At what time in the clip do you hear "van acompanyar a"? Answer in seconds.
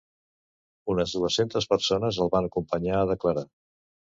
2.37-3.07